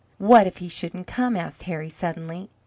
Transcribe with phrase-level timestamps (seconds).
[0.17, 2.49] "What if he shouldn't come?" asks Harry, suddenly.